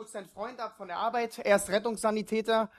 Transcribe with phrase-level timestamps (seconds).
[0.00, 2.70] holst deinen Freund ab von der Arbeit, er ist Rettungssanitäter.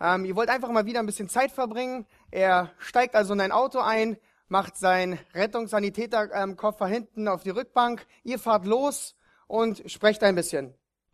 [0.00, 2.06] Ähm, ihr wollt einfach mal wieder ein bisschen Zeit verbringen.
[2.30, 4.16] Er steigt also in ein Auto ein,
[4.48, 8.06] macht seinen Rettungssanitäterkoffer ähm, hinten auf die Rückbank.
[8.22, 9.14] Ihr fahrt los
[9.46, 10.72] und sprecht ein bisschen.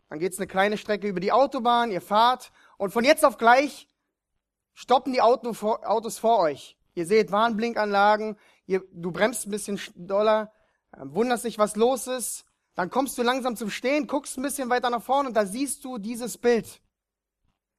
[0.09, 3.89] Dann geht's eine kleine Strecke über die Autobahn, ihr fahrt und von jetzt auf gleich
[4.73, 6.77] stoppen die Auto vor, Autos vor euch.
[6.93, 8.37] Ihr seht Warnblinkanlagen,
[8.67, 10.53] ihr, du bremst ein bisschen doller,
[10.93, 12.45] äh, wunderst dich, was los ist.
[12.81, 15.85] Dann kommst du langsam zum Stehen, guckst ein bisschen weiter nach vorne und da siehst
[15.85, 16.81] du dieses Bild.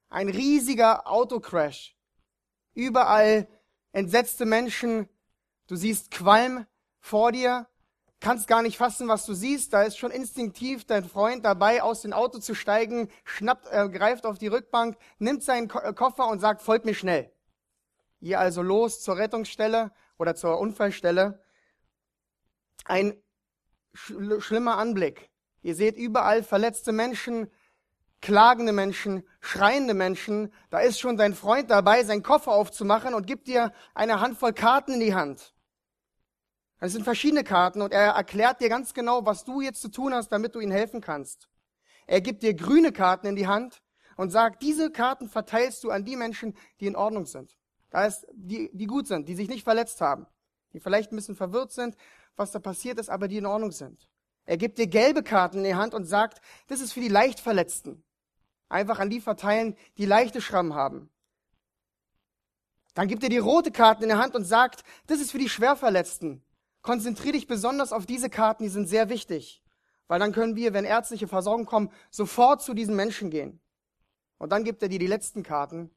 [0.07, 1.97] Ein riesiger Autocrash.
[2.73, 3.49] Überall
[3.91, 5.09] entsetzte Menschen.
[5.67, 6.65] Du siehst Qualm
[7.01, 7.67] vor dir,
[8.21, 9.73] kannst gar nicht fassen, was du siehst.
[9.73, 14.25] Da ist schon instinktiv dein Freund dabei, aus dem Auto zu steigen, schnappt, äh, greift
[14.25, 17.29] auf die Rückbank, nimmt seinen Ko äh, Koffer und sagt, folgt mir schnell.
[18.21, 21.43] Ihr also los zur Rettungsstelle oder zur Unfallstelle.
[22.85, 23.21] Ein
[23.93, 25.29] schlimmer Anblick.
[25.61, 27.49] Ihr seht überall verletzte Menschen,
[28.21, 30.51] klagende Menschen, schreiende Menschen.
[30.69, 34.93] Da ist schon dein Freund dabei, seinen Koffer aufzumachen und gibt dir eine Handvoll Karten
[34.93, 35.53] in die Hand.
[36.79, 40.13] Es sind verschiedene Karten und er erklärt dir ganz genau, was du jetzt zu tun
[40.13, 41.47] hast, damit du ihnen helfen kannst.
[42.07, 43.81] Er gibt dir grüne Karten in die Hand
[44.17, 47.57] und sagt, diese Karten verteilst du an die Menschen, die in Ordnung sind.
[47.89, 50.27] Da ist, die, die gut sind, die sich nicht verletzt haben,
[50.73, 51.95] die vielleicht ein bisschen verwirrt sind,
[52.35, 54.09] was da passiert ist, aber die in Ordnung sind.
[54.45, 58.03] Er gibt dir gelbe Karten in die Hand und sagt, das ist für die Leichtverletzten.
[58.69, 61.09] Einfach an die verteilen, die leichte Schrammen haben.
[62.93, 65.49] Dann gibt er die rote Karten in der Hand und sagt, das ist für die
[65.49, 66.43] Schwerverletzten.
[66.81, 69.63] Konzentriere dich besonders auf diese Karten, die sind sehr wichtig.
[70.07, 73.61] Weil dann können wir, wenn ärztliche Versorgung kommen, sofort zu diesen Menschen gehen.
[74.37, 75.89] Und dann gibt er dir die letzten Karten,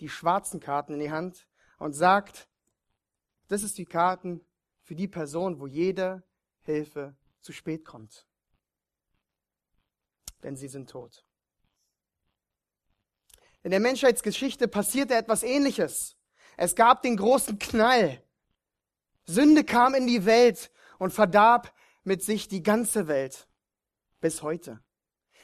[0.00, 1.46] die schwarzen Karten in die Hand
[1.78, 2.48] und sagt,
[3.48, 4.40] das ist die Karten
[4.92, 6.22] für die Person, wo jede
[6.64, 8.26] Hilfe zu spät kommt.
[10.42, 11.24] Denn sie sind tot.
[13.62, 16.18] In der Menschheitsgeschichte passierte etwas Ähnliches.
[16.58, 18.22] Es gab den großen Knall.
[19.24, 21.74] Sünde kam in die Welt und verdarb
[22.04, 23.48] mit sich die ganze Welt.
[24.20, 24.84] Bis heute.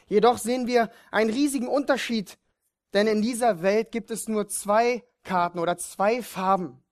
[0.08, 2.38] Jedoch sehen wir einen riesigen Unterschied,
[2.92, 6.84] denn in dieser Welt gibt es nur zwei Karten oder zwei Farben.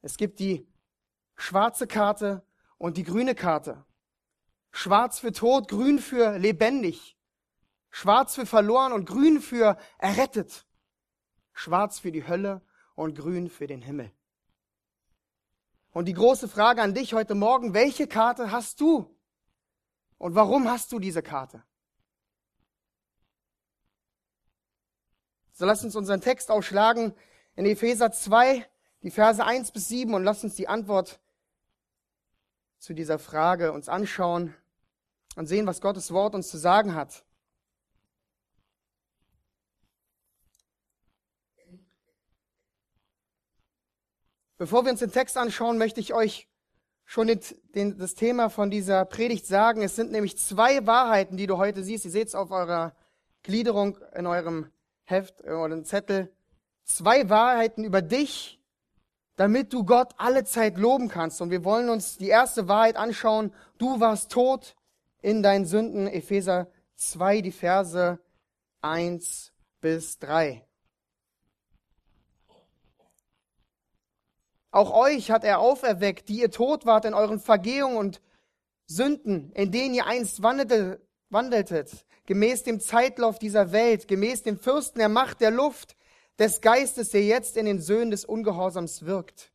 [0.00, 0.69] Es gibt die
[1.40, 2.42] schwarze Karte
[2.78, 3.84] und die grüne Karte.
[4.72, 7.16] Schwarz für tot, grün für lebendig.
[7.90, 10.66] Schwarz für verloren und grün für errettet.
[11.52, 12.62] Schwarz für die Hölle
[12.94, 14.12] und grün für den Himmel.
[15.92, 19.18] Und die große Frage an dich heute Morgen, welche Karte hast du?
[20.18, 21.64] Und warum hast du diese Karte?
[25.52, 27.14] So lass uns unseren Text aufschlagen
[27.56, 28.64] in Epheser 2,
[29.02, 31.20] die Verse 1 bis 7 und lass uns die Antwort
[32.80, 34.54] zu dieser Frage uns anschauen
[35.36, 37.24] und sehen, was Gottes Wort uns zu sagen hat.
[44.56, 46.48] Bevor wir uns den Text anschauen, möchte ich euch
[47.04, 47.40] schon den,
[47.74, 49.82] den, das Thema von dieser Predigt sagen.
[49.82, 52.04] Es sind nämlich zwei Wahrheiten, die du heute siehst.
[52.04, 52.94] Ihr seht es auf eurer
[53.42, 54.70] Gliederung in eurem
[55.04, 56.32] Heft oder Zettel.
[56.84, 58.59] Zwei Wahrheiten über dich,
[59.40, 61.40] damit du Gott alle Zeit loben kannst.
[61.40, 63.54] Und wir wollen uns die erste Wahrheit anschauen.
[63.78, 64.76] Du warst tot
[65.22, 66.08] in deinen Sünden.
[66.08, 68.18] Epheser 2, die Verse
[68.82, 70.62] 1 bis 3.
[74.72, 78.20] Auch euch hat er auferweckt, die ihr tot wart in euren Vergehungen und
[78.84, 85.08] Sünden, in denen ihr einst wandeltet, gemäß dem Zeitlauf dieser Welt, gemäß dem Fürsten der
[85.08, 85.96] Macht der Luft,
[86.40, 89.52] des Geistes, der jetzt in den Söhnen des Ungehorsams wirkt.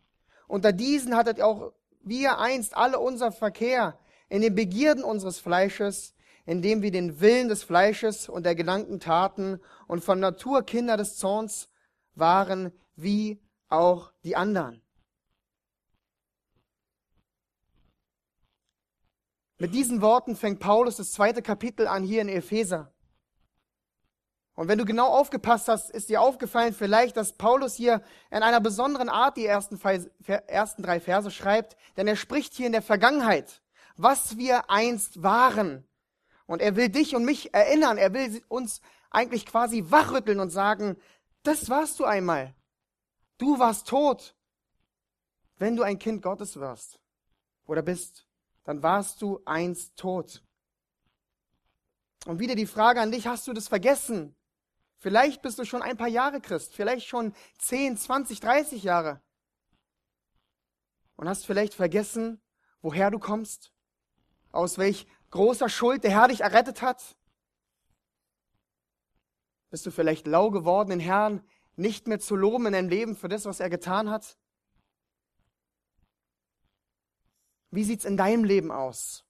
[0.47, 1.73] Unter diesen hattet auch
[2.03, 3.97] wir einst alle unser Verkehr
[4.29, 6.13] in den Begierden unseres Fleisches,
[6.46, 11.18] indem wir den Willen des Fleisches und der Gedanken taten und von Natur Kinder des
[11.18, 11.68] Zorns
[12.13, 14.84] waren, wie auch die anderen.
[19.57, 22.94] Mit diesen Worten fängt Paulus das zweite Kapitel an hier in Epheser.
[24.55, 28.61] Und wenn du genau aufgepasst hast, ist dir aufgefallen vielleicht, dass Paulus hier in einer
[28.61, 29.79] besonderen Art die ersten,
[30.47, 33.61] ersten drei Verse schreibt, denn er spricht hier in der Vergangenheit,
[33.97, 35.85] was wir einst waren.
[36.46, 38.79] Und er will dich und mich erinnern, er will uns
[39.09, 40.96] eigentlich quasi wachrütteln und sagen,
[41.43, 42.55] das warst du einmal.
[43.37, 44.35] Du warst tot.
[45.58, 46.99] Wenn du ein Kind Gottes wirst
[47.66, 48.25] oder bist,
[48.63, 50.43] dann warst du einst tot.
[52.25, 54.35] Und wieder die Frage an dich, hast du das vergessen?
[54.97, 59.22] Vielleicht bist du schon ein paar Jahre Christ, vielleicht schon 10, 20, 30 Jahre.
[61.16, 62.42] Und hast vielleicht vergessen,
[62.82, 63.72] woher du kommst,
[64.52, 67.18] aus welch großer Schuld der Herr dich errettet hat.
[69.70, 71.44] Bist du vielleicht lau geworden, den Herrn
[71.76, 74.38] nicht mehr zu loben in deinem Leben für das, was er getan hat?
[77.72, 79.26] Wie sieht's in deinem Leben aus?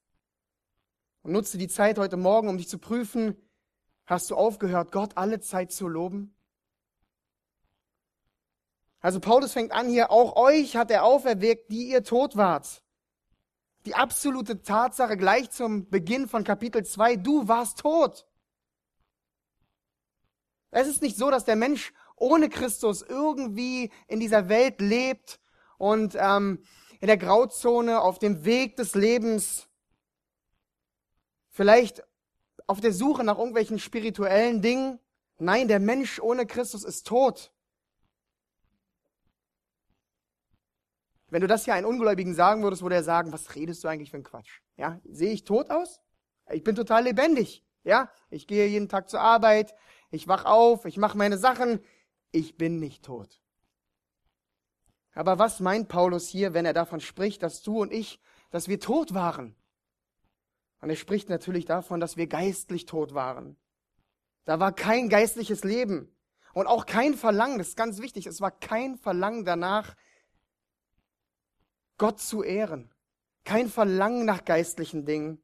[1.23, 3.35] Und nutze die Zeit heute Morgen, um dich zu prüfen,
[4.05, 6.35] hast du aufgehört, Gott alle Zeit zu loben?
[8.99, 12.81] Also Paulus fängt an hier, auch euch hat er auferweckt, die ihr tot wart.
[13.85, 18.25] Die absolute Tatsache gleich zum Beginn von Kapitel 2, du warst tot.
[20.71, 25.39] Es ist nicht so, dass der Mensch ohne Christus irgendwie in dieser Welt lebt
[25.77, 26.63] und ähm,
[26.99, 29.69] in der Grauzone auf dem Weg des Lebens
[31.49, 32.03] vielleicht
[32.67, 34.99] auf der Suche nach irgendwelchen spirituellen Dingen.
[35.37, 37.51] Nein, der Mensch ohne Christus ist tot.
[41.27, 44.11] Wenn du das hier einen Ungläubigen sagen würdest, würde er sagen, was redest du eigentlich
[44.11, 44.61] für ein Quatsch?
[44.77, 46.01] Ja, sehe ich tot aus?
[46.51, 47.65] Ich bin total lebendig.
[47.83, 49.75] Ja, ich gehe jeden Tag zur Arbeit,
[50.09, 51.79] ich wach auf, ich mache meine Sachen,
[52.31, 53.41] ich bin nicht tot.
[55.13, 58.19] Aber was meint Paulus hier, wenn er davon spricht, dass du und ich,
[58.49, 59.55] dass wir tot waren?
[60.85, 63.57] Und er spricht natürlich davon, dass wir geistlich tot waren.
[64.43, 66.15] Da war kein geistliches Leben
[66.53, 69.95] und auch kein Verlangen, das ist ganz wichtig, es war kein Verlangen danach,
[71.97, 72.93] Gott zu ehren.
[73.45, 75.43] Kein Verlangen nach geistlichen Dingen.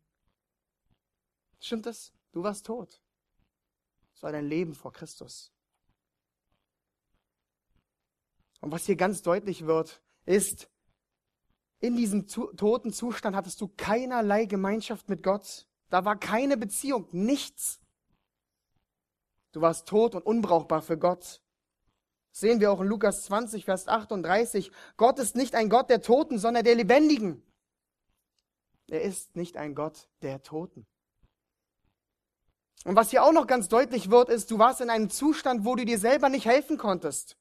[1.59, 2.13] Stimmt das?
[2.33, 3.01] Du warst tot.
[4.13, 5.51] Das war dein Leben vor Christus.
[8.59, 10.69] Und was hier ganz deutlich wird, ist,
[11.81, 15.67] in diesem toten Zustand hattest du keinerlei Gemeinschaft mit Gott.
[15.89, 17.81] Da war keine Beziehung, nichts.
[19.51, 21.41] Du warst tot und unbrauchbar für Gott.
[22.31, 24.71] Das sehen wir auch in Lukas 20, Vers 38.
[24.95, 27.43] Gott ist nicht ein Gott der Toten, sondern der Lebendigen.
[28.87, 30.85] Er ist nicht ein Gott der Toten.
[32.85, 35.75] Und was hier auch noch ganz deutlich wird, ist, du warst in einem Zustand, wo
[35.75, 37.37] du dir selber nicht helfen konntest.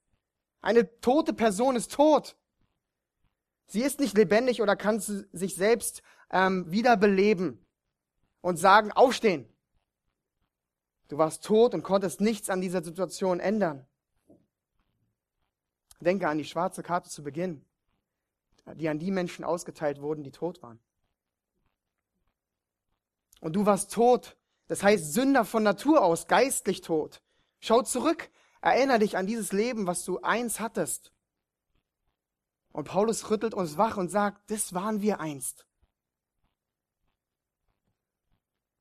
[0.60, 2.36] Eine tote Person ist tot.
[3.70, 7.64] Sie ist nicht lebendig oder kann sich selbst ähm, wiederbeleben
[8.40, 9.48] und sagen, aufstehen.
[11.08, 13.86] Du warst tot und konntest nichts an dieser Situation ändern.
[16.00, 17.64] Denke an die schwarze Karte zu Beginn,
[18.74, 20.80] die an die Menschen ausgeteilt wurden, die tot waren.
[23.40, 24.36] Und du warst tot,
[24.66, 27.22] das heißt Sünder von Natur aus, geistlich tot.
[27.60, 28.30] Schau zurück
[28.62, 31.12] Erinner dich an dieses Leben, was du eins hattest.
[32.72, 35.66] Und Paulus rüttelt uns wach und sagt, das waren wir einst.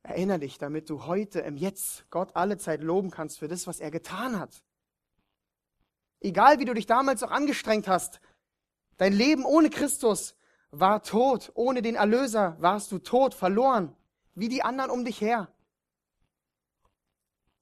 [0.03, 3.79] Erinner dich, damit du heute im Jetzt Gott alle Zeit loben kannst für das, was
[3.79, 4.63] er getan hat.
[6.19, 8.19] Egal wie du dich damals auch angestrengt hast,
[8.97, 10.35] dein Leben ohne Christus
[10.71, 11.51] war tot.
[11.55, 13.95] Ohne den Erlöser warst du tot, verloren,
[14.35, 15.53] wie die anderen um dich her.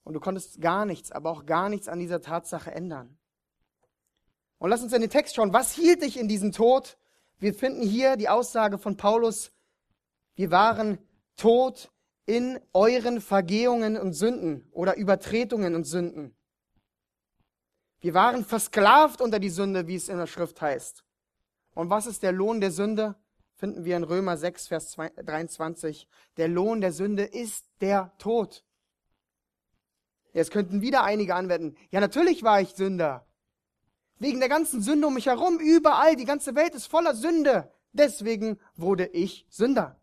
[0.04, 3.18] Und du konntest gar nichts, aber auch gar nichts an dieser Tatsache ändern.
[4.60, 5.54] Und lass uns in den Text schauen.
[5.54, 6.98] Was hielt dich in diesem Tod?
[7.40, 9.52] Wir finden hier die Aussage von Paulus.
[10.36, 10.98] Wir waren
[11.36, 11.92] tot
[12.26, 16.36] in euren Vergehungen und Sünden oder Übertretungen und Sünden.
[18.00, 21.04] Wir waren versklavt unter die Sünde, wie es in der Schrift heißt.
[21.74, 23.16] Und was ist der Lohn der Sünde?
[23.56, 26.08] Finden wir in Römer 6, Vers 23.
[26.38, 28.64] Der Lohn der Sünde ist der Tod.
[30.34, 31.76] Jetzt könnten wieder einige anwenden.
[31.90, 33.27] Ja, natürlich war ich Sünder.
[34.20, 37.72] Wegen der ganzen Sünde um mich herum, überall, die ganze Welt ist voller Sünde.
[37.94, 40.00] Deswegen wurde ich Sünder.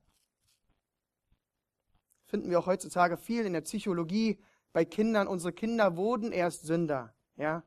[2.27, 4.39] Finden wir auch heutzutage viel in der Psychologie
[4.73, 5.29] bei Kindern.
[5.29, 7.15] Unsere Kinder wurden erst Sünder.
[7.37, 7.63] Ja.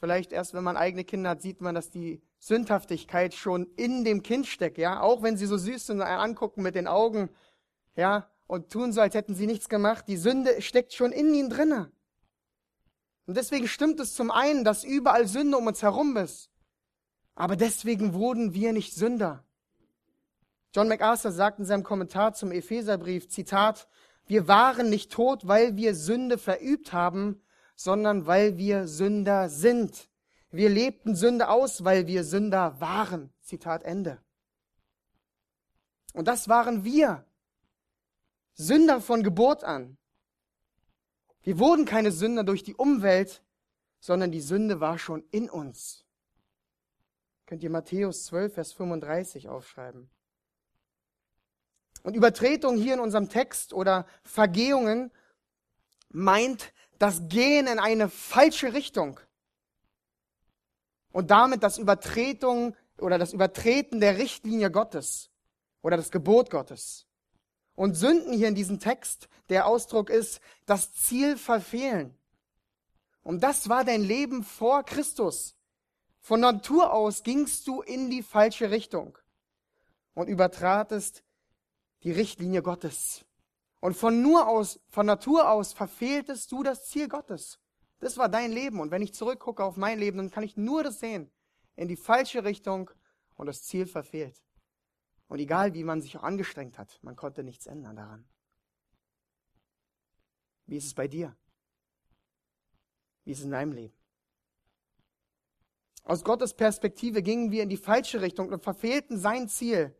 [0.00, 4.22] Vielleicht erst, wenn man eigene Kinder hat, sieht man, dass die Sündhaftigkeit schon in dem
[4.22, 4.78] Kind steckt.
[4.78, 5.00] Ja.
[5.00, 7.30] Auch wenn sie so süß sind, angucken mit den Augen.
[7.96, 10.06] Ja und tun so, als hätten sie nichts gemacht.
[10.08, 11.90] Die Sünde steckt schon in ihnen drinnen.
[13.26, 16.50] Und deswegen stimmt es zum einen, dass überall Sünde um uns herum ist.
[17.34, 19.44] Aber deswegen wurden wir nicht Sünder.
[20.74, 23.88] John MacArthur sagt in seinem Kommentar zum Epheserbrief, Zitat,
[24.26, 27.40] wir waren nicht tot, weil wir Sünde verübt haben,
[27.76, 30.08] sondern weil wir Sünder sind.
[30.50, 33.32] Wir lebten Sünde aus, weil wir Sünder waren.
[33.40, 34.18] Zitat Ende.
[36.12, 37.24] Und das waren wir.
[38.54, 39.96] Sünder von Geburt an.
[41.44, 43.42] Wir wurden keine Sünder durch die Umwelt,
[44.00, 46.04] sondern die Sünde war schon in uns.
[47.46, 50.10] Könnt ihr Matthäus 12, Vers 35 aufschreiben.
[52.02, 55.10] Und Übertretung hier in unserem Text oder Vergehungen
[56.08, 59.20] meint das Gehen in eine falsche Richtung.
[61.12, 65.30] Und damit das Übertretung oder das Übertreten der Richtlinie Gottes
[65.82, 67.06] oder das Gebot Gottes.
[67.74, 72.16] Und Sünden hier in diesem Text, der Ausdruck ist, das Ziel verfehlen.
[73.22, 75.56] Und das war dein Leben vor Christus.
[76.20, 79.18] Von Natur aus gingst du in die falsche Richtung
[80.14, 81.24] und übertratest
[82.02, 83.24] die Richtlinie Gottes.
[83.80, 87.58] Und von nur aus, von Natur aus verfehltest du das Ziel Gottes.
[87.98, 88.80] Das war dein Leben.
[88.80, 91.30] Und wenn ich zurückgucke auf mein Leben, dann kann ich nur das sehen.
[91.76, 92.90] In die falsche Richtung
[93.34, 94.42] und das Ziel verfehlt.
[95.28, 98.24] Und egal, wie man sich auch angestrengt hat, man konnte nichts ändern daran.
[100.66, 101.36] Wie ist es bei dir?
[103.24, 103.94] Wie ist es in deinem Leben?
[106.04, 109.96] Aus Gottes Perspektive gingen wir in die falsche Richtung und verfehlten sein Ziel.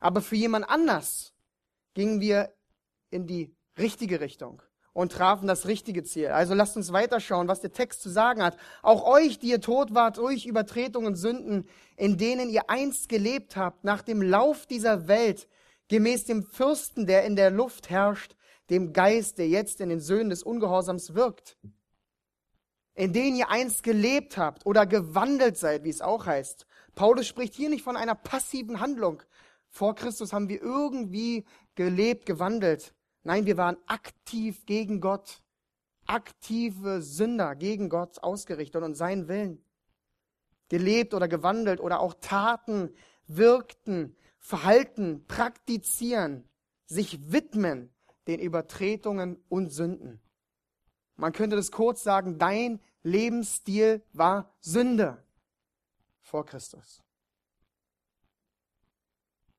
[0.00, 1.34] Aber für jemand anders
[1.92, 2.54] gingen wir
[3.10, 4.62] in die richtige Richtung
[4.92, 6.28] und trafen das richtige Ziel.
[6.28, 8.56] Also lasst uns weiterschauen, was der Text zu sagen hat.
[8.82, 13.56] Auch euch, die ihr tot wart durch Übertretungen und Sünden, in denen ihr einst gelebt
[13.56, 15.48] habt, nach dem Lauf dieser Welt,
[15.88, 18.36] gemäß dem Fürsten, der in der Luft herrscht,
[18.70, 21.56] dem Geist, der jetzt in den Söhnen des Ungehorsams wirkt,
[22.94, 26.66] in denen ihr einst gelebt habt oder gewandelt seid, wie es auch heißt.
[26.94, 29.22] Paulus spricht hier nicht von einer passiven Handlung.
[29.68, 31.44] Vor Christus haben wir irgendwie
[31.74, 32.94] gelebt, gewandelt.
[33.24, 35.42] Nein, wir waren aktiv gegen Gott,
[36.06, 39.64] aktive Sünder gegen Gott ausgerichtet und seinen Willen.
[40.68, 42.94] Gelebt oder gewandelt oder auch Taten
[43.26, 46.48] wirkten, Verhalten praktizieren,
[46.86, 47.92] sich widmen
[48.26, 50.20] den Übertretungen und Sünden.
[51.16, 55.22] Man könnte das kurz sagen, dein Lebensstil war Sünde
[56.20, 57.02] vor Christus.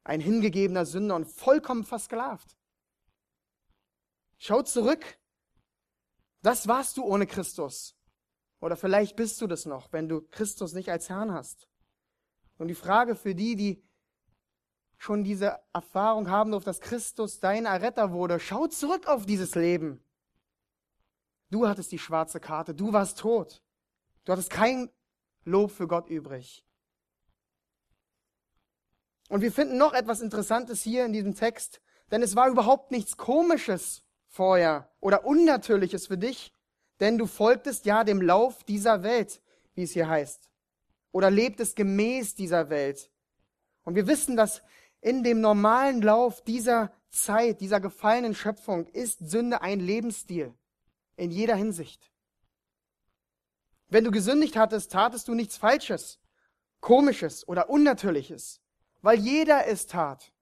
[0.03, 2.57] Ein hingegebener Sünder und vollkommen versklavt.
[4.45, 5.05] Schau zurück.
[6.41, 7.95] Das warst du ohne Christus.
[8.59, 11.69] Oder vielleicht bist du das noch, wenn du Christus nicht als Herrn hast.
[12.57, 13.87] Und die Frage für die, die
[14.97, 20.03] schon diese Erfahrung haben durften, dass Christus dein Erretter wurde, schau zurück auf dieses Leben.
[21.49, 23.63] Du hattest die schwarze Karte, du warst tot.
[24.25, 24.89] Du hattest kein
[25.45, 26.65] Lob für Gott übrig.
[29.29, 31.81] Und wir finden noch etwas Interessantes hier in diesem Text,
[32.11, 36.51] denn es war überhaupt nichts Komisches vorher oder Unnatürliches für dich,
[36.99, 39.41] denn du folgtest ja dem Lauf dieser Welt,
[39.75, 40.49] wie es hier heißt,
[41.11, 43.11] oder lebtest gemäß dieser Welt.
[43.83, 44.63] Und wir wissen, dass
[45.01, 50.53] in dem normalen Lauf dieser Zeit, dieser gefallenen Schöpfung, ist Sünde ein Lebensstil
[51.15, 52.11] in jeder Hinsicht.
[53.89, 56.19] Wenn du gesündigt hattest, tatest du nichts Falsches,
[56.79, 58.61] Komisches oder Unnatürliches,
[59.03, 60.32] weil jeder es tat.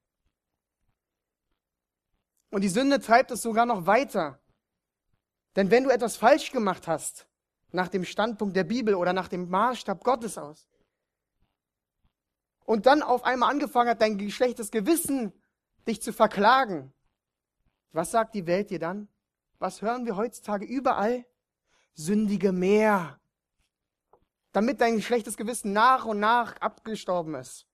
[2.51, 4.39] Und die Sünde treibt es sogar noch weiter.
[5.55, 7.27] Denn wenn du etwas falsch gemacht hast,
[7.71, 10.67] nach dem Standpunkt der Bibel oder nach dem Maßstab Gottes aus,
[12.65, 15.33] und dann auf einmal angefangen hat, dein geschlechtes Gewissen
[15.87, 16.93] dich zu verklagen,
[17.91, 19.09] was sagt die Welt dir dann?
[19.59, 21.25] Was hören wir heutzutage überall?
[21.93, 23.19] Sündige mehr.
[24.53, 27.67] Damit dein schlechtes Gewissen nach und nach abgestorben ist.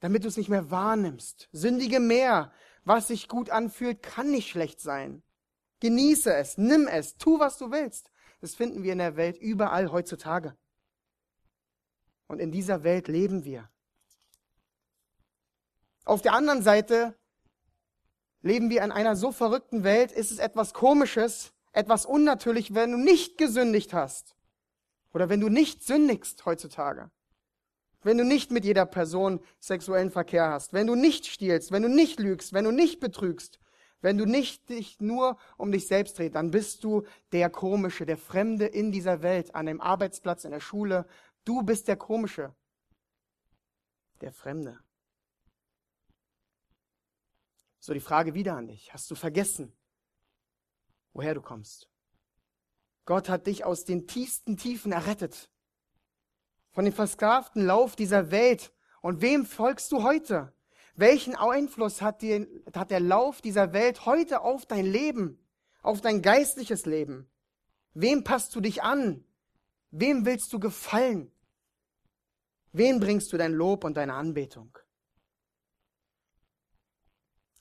[0.00, 1.48] Damit du es nicht mehr wahrnimmst.
[1.52, 2.52] Sündige mehr.
[2.84, 5.22] Was sich gut anfühlt, kann nicht schlecht sein.
[5.80, 8.10] Genieße es, nimm es, tu, was du willst.
[8.40, 10.56] Das finden wir in der Welt überall heutzutage.
[12.26, 13.70] Und in dieser Welt leben wir.
[16.04, 17.18] Auf der anderen Seite
[18.42, 22.98] leben wir in einer so verrückten Welt, ist es etwas Komisches, etwas unnatürlich, wenn du
[22.98, 24.36] nicht gesündigt hast.
[25.14, 27.10] Oder wenn du nicht sündigst heutzutage
[28.04, 31.88] wenn du nicht mit jeder Person sexuellen Verkehr hast, wenn du nicht stiehlst, wenn du
[31.88, 33.58] nicht lügst, wenn du nicht betrügst,
[34.00, 38.18] wenn du nicht dich nur um dich selbst drehst, dann bist du der Komische, der
[38.18, 41.06] Fremde in dieser Welt, an dem Arbeitsplatz, in der Schule.
[41.44, 42.54] Du bist der Komische,
[44.20, 44.78] der Fremde.
[47.80, 48.92] So die Frage wieder an dich.
[48.92, 49.72] Hast du vergessen,
[51.12, 51.88] woher du kommst?
[53.06, 55.50] Gott hat dich aus den tiefsten Tiefen errettet
[56.74, 58.72] von dem versklavten Lauf dieser Welt.
[59.00, 60.52] Und wem folgst du heute?
[60.96, 65.38] Welchen Einfluss hat, die, hat der Lauf dieser Welt heute auf dein Leben,
[65.82, 67.30] auf dein geistliches Leben?
[67.94, 69.24] Wem passt du dich an?
[69.90, 71.30] Wem willst du gefallen?
[72.72, 74.76] Wem bringst du dein Lob und deine Anbetung?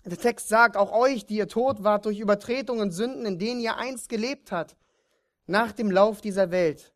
[0.05, 3.61] Der Text sagt, auch euch, die ihr tot wart durch Übertretungen und Sünden, in denen
[3.61, 4.75] ihr einst gelebt habt,
[5.45, 6.92] nach dem Lauf dieser Welt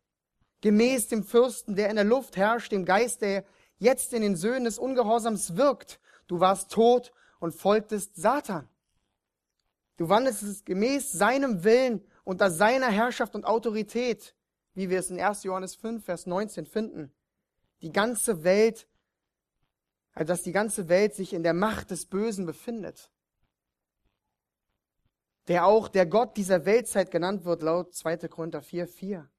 [0.60, 3.44] gemäß dem Fürsten, der in der Luft herrscht, dem Geist, der
[3.78, 6.00] jetzt in den Söhnen des Ungehorsams wirkt.
[6.26, 8.68] Du warst tot und folgtest Satan.
[9.96, 14.34] Du wandelst gemäß seinem Willen unter seiner Herrschaft und Autorität,
[14.74, 15.42] wie wir es in 1.
[15.44, 17.12] Johannes 5, Vers 19 finden.
[17.82, 18.86] Die ganze Welt,
[20.12, 23.10] also dass die ganze Welt sich in der Macht des Bösen befindet.
[25.48, 28.28] der auch der Gott dieser Weltzeit genannt wird, laut 2.
[28.28, 29.30] Korinther 4, 4.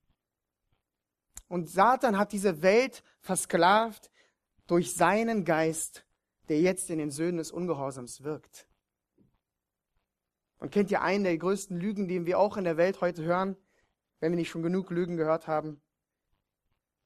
[1.50, 4.10] Und Satan hat diese Welt versklavt
[4.68, 6.06] durch seinen Geist,
[6.48, 8.68] der jetzt in den Söhnen des Ungehorsams wirkt.
[10.60, 13.58] Und kennt ihr einen der größten Lügen, die wir auch in der Welt heute hören,
[14.20, 15.82] wenn wir nicht schon genug Lügen gehört haben?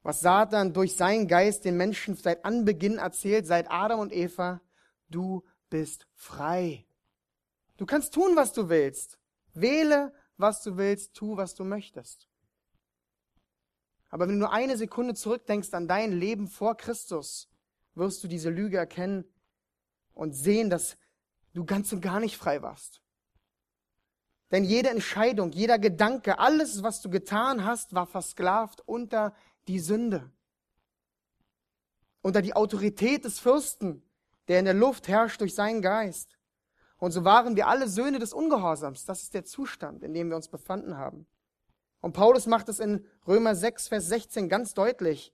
[0.02, 4.60] Was Satan durch seinen Geist den Menschen seit Anbeginn erzählt, seit Adam und Eva,
[5.08, 6.86] du bist frei.
[7.78, 9.18] Du kannst tun, was du willst.
[9.54, 12.28] Wähle, was du willst, tu, was du möchtest.
[14.14, 17.50] Aber wenn du nur eine Sekunde zurückdenkst an dein Leben vor Christus,
[17.96, 19.26] wirst du diese Lüge erkennen
[20.14, 20.98] und sehen, dass
[21.56, 23.02] du ganz und gar nicht frei warst.
[24.52, 29.34] Denn jede Entscheidung, jeder Gedanke, alles, was du getan hast, war versklavt unter
[29.68, 30.30] die Sünde.
[32.22, 34.04] Unter die Autorität des Fürsten,
[34.48, 36.38] der in der Luft herrscht durch seinen Geist.
[36.98, 39.06] Und so waren wir alle Söhne des Ungehorsams.
[39.06, 41.26] Das ist der Zustand, in dem wir uns befanden haben.
[42.04, 45.34] Und Paulus macht es in Römer 6, Vers 16 ganz deutlich,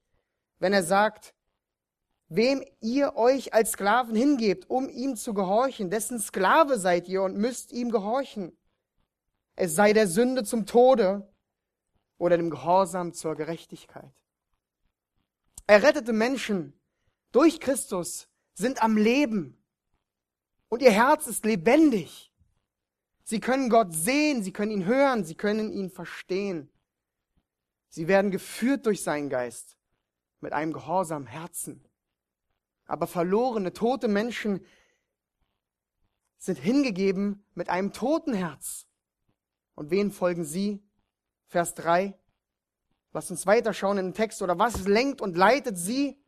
[0.60, 1.34] wenn er sagt,
[2.28, 7.36] wem ihr euch als Sklaven hingebt, um ihm zu gehorchen, dessen Sklave seid ihr und
[7.36, 8.56] müsst ihm gehorchen.
[9.56, 11.28] Es sei der Sünde zum Tode
[12.20, 14.14] oder dem Gehorsam zur Gerechtigkeit.
[15.66, 16.80] Errettete Menschen
[17.32, 19.58] durch Christus sind am Leben
[20.68, 22.29] und ihr Herz ist lebendig.
[23.30, 26.68] Sie können Gott sehen, sie können ihn hören, sie können ihn verstehen.
[27.88, 29.78] Sie werden geführt durch seinen Geist
[30.40, 31.88] mit einem gehorsamen Herzen.
[32.88, 34.66] Aber verlorene, tote Menschen
[36.40, 38.88] sind hingegeben mit einem toten Herz.
[39.76, 40.82] Und wen folgen sie?
[41.50, 42.18] Vers 3.
[43.14, 44.42] Lass uns weiterschauen in den Text.
[44.42, 46.20] Oder was lenkt und leitet sie?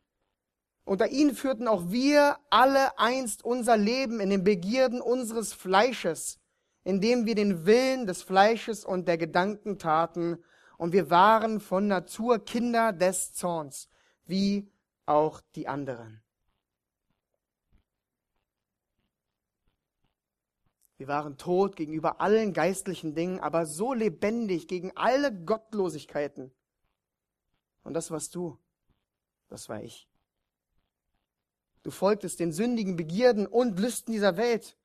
[0.84, 6.38] Unter ihnen führten auch wir alle einst unser Leben in den Begierden unseres Fleisches,
[6.84, 10.42] indem wir den Willen des Fleisches und der Gedanken taten,
[10.78, 13.88] und wir waren von Natur Kinder des Zorns,
[14.24, 14.68] wie
[15.06, 16.22] auch die anderen.
[20.96, 26.52] Wir waren tot gegenüber allen geistlichen Dingen, aber so lebendig gegen alle Gottlosigkeiten.
[27.82, 28.58] Und das warst du,
[29.48, 30.08] das war ich.
[31.82, 34.76] Du folgtest den sündigen Begierden und Lüsten dieser Welt.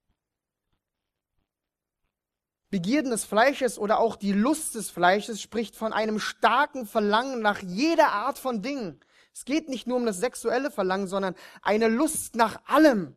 [2.70, 7.62] Begierden des Fleisches oder auch die Lust des Fleisches spricht von einem starken Verlangen nach
[7.62, 9.00] jeder Art von Dingen.
[9.34, 13.16] Es geht nicht nur um das sexuelle Verlangen, sondern eine Lust nach allem.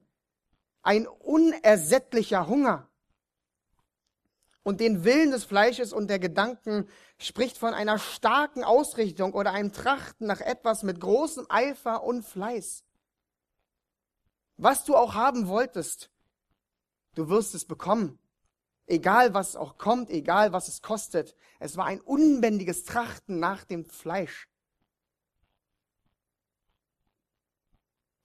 [0.83, 2.89] Ein unersättlicher Hunger.
[4.63, 6.87] Und den Willen des Fleisches und der Gedanken
[7.19, 12.85] spricht von einer starken Ausrichtung oder einem Trachten nach etwas mit großem Eifer und Fleiß.
[14.59, 16.11] Was du auch haben wolltest,
[17.15, 18.19] du wirst es bekommen.
[18.91, 21.37] Egal was auch kommt, egal was es kostet.
[21.61, 24.49] Es war ein unbändiges Trachten nach dem Fleisch.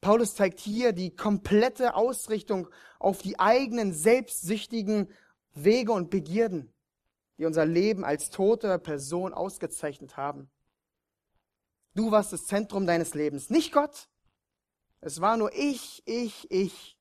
[0.01, 5.11] Paulus zeigt hier die komplette Ausrichtung auf die eigenen selbstsüchtigen
[5.53, 6.73] Wege und Begierden,
[7.37, 10.49] die unser Leben als tote Person ausgezeichnet haben.
[11.93, 14.09] Du warst das Zentrum deines Lebens, nicht Gott,
[14.99, 16.94] es war nur ich, ich, ich.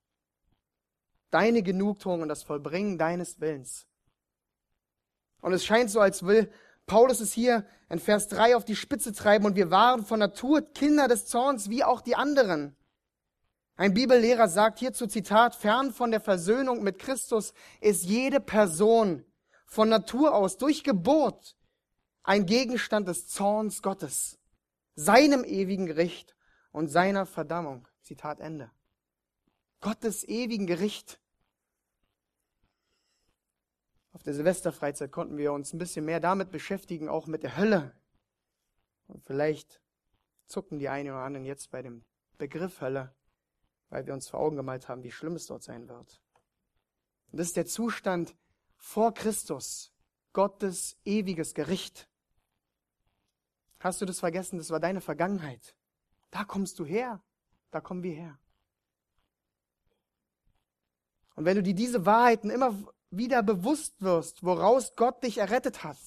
[1.35, 3.88] Deine Genugtuung und das Vollbringen deines Willens.
[5.40, 6.49] Und es scheint so, als will
[6.87, 10.62] Paulus es hier in Vers 3 auf die Spitze treiben und wir waren von Natur
[10.62, 12.77] Kinder des Zorns wie auch die anderen.
[13.75, 19.25] Ein Bibellehrer sagt hierzu Zitat, fern von der Versöhnung mit Christus ist jede Person
[19.66, 21.57] von Natur aus durch Geburt
[22.23, 24.38] ein Gegenstand des Zorns Gottes,
[24.94, 26.37] seinem ewigen Gericht
[26.70, 27.88] und seiner Verdammung.
[28.03, 28.70] Zitat Ende.
[29.81, 31.18] Gottes ewigen Gericht.
[34.14, 37.92] Auf der Silvesterfreizeit konnten wir uns ein bisschen mehr damit beschäftigen, auch mit der Hölle.
[39.09, 39.83] Und vielleicht
[40.46, 42.05] zucken die einen oder anderen jetzt bei dem
[42.38, 43.12] Begriff Hölle,
[43.90, 46.22] weil wir uns vor Augen gemalt haben, wie schlimm es dort sein wird.
[47.33, 48.37] Und das ist der Zustand
[48.77, 49.92] vor Christus,
[50.33, 52.09] Gottes ewiges Gericht.
[53.81, 54.59] Hast du das vergessen?
[54.59, 55.74] Das war deine Vergangenheit.
[56.31, 57.20] Da kommst du her.
[57.72, 58.38] Da kommen wir her.
[61.35, 65.98] Und wenn du dir diese Wahrheiten immer wieder bewusst wirst, woraus Gott dich errettet hat,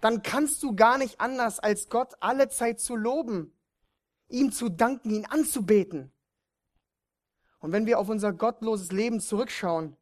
[0.00, 3.52] dann kannst du gar nicht anders, als Gott alle Zeit zu loben,
[4.28, 6.12] ihm zu danken, ihn anzubeten.
[7.58, 9.96] Und wenn wir auf unser gottloses Leben zurückschauen,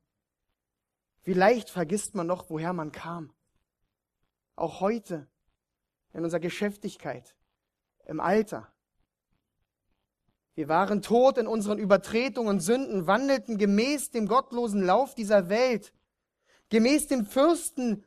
[1.24, 3.32] wie leicht vergisst man noch, woher man kam.
[4.54, 5.28] Auch heute,
[6.12, 7.34] in unserer Geschäftigkeit,
[8.06, 8.72] im Alter.
[10.54, 15.92] Wir waren tot in unseren Übertretungen und Sünden, wandelten gemäß dem gottlosen Lauf dieser Welt.
[16.70, 18.04] Gemäß dem Fürsten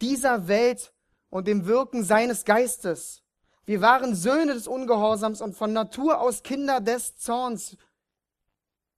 [0.00, 0.92] dieser Welt
[1.30, 3.22] und dem Wirken seines Geistes.
[3.64, 7.76] Wir waren Söhne des Ungehorsams und von Natur aus Kinder des Zorns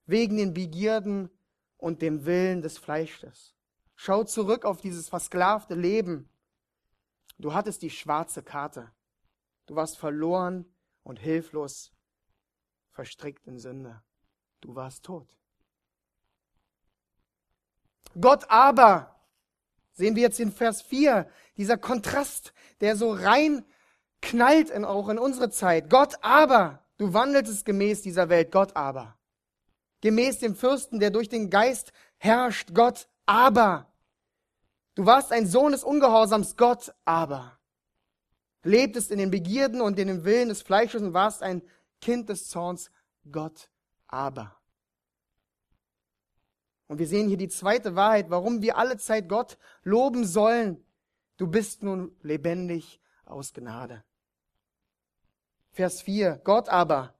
[0.05, 1.29] wegen den Begierden
[1.77, 3.55] und dem Willen des Fleisches.
[3.95, 6.29] Schau zurück auf dieses versklavte Leben.
[7.37, 8.91] Du hattest die schwarze Karte.
[9.65, 10.65] Du warst verloren
[11.03, 11.91] und hilflos,
[12.91, 14.01] verstrickt in Sünde.
[14.61, 15.38] Du warst tot.
[18.19, 19.15] Gott aber,
[19.93, 23.65] sehen wir jetzt in Vers 4, dieser Kontrast, der so rein
[24.21, 25.89] knallt in, auch in unsere Zeit.
[25.89, 29.17] Gott aber, du wandeltest gemäß dieser Welt, Gott aber.
[30.01, 33.87] Gemäß dem Fürsten, der durch den Geist herrscht, Gott aber.
[34.95, 37.59] Du warst ein Sohn des Ungehorsams, Gott aber.
[38.63, 41.61] Lebtest in den Begierden und in dem Willen des Fleisches und warst ein
[42.01, 42.91] Kind des Zorns,
[43.31, 43.69] Gott
[44.07, 44.58] aber.
[46.89, 50.83] Und wir sehen hier die zweite Wahrheit, warum wir alle Zeit Gott loben sollen.
[51.37, 54.03] Du bist nun lebendig aus Gnade.
[55.71, 56.41] Vers 4.
[56.43, 57.13] Gott aber,